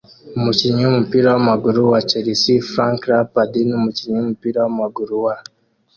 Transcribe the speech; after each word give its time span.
Umukinnyi 0.37 0.81
wumupira 0.83 1.27
wamaguru 1.35 1.79
wa 1.91 1.99
Chelsea 2.09 2.65
(Frank 2.71 2.99
Lampard) 3.11 3.53
numukinnyi 3.67 4.15
wumupira 4.17 4.57
wamaguru 4.65 5.15
wa 5.25 5.35